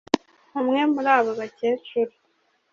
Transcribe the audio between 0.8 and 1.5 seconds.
muri abo